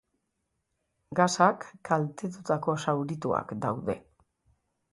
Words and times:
Gasak 1.19 1.67
kaltetutako 1.91 2.77
zaurituak 2.87 3.57
daude. 3.67 3.99